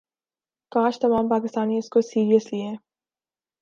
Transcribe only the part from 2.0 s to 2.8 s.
سیرس لیے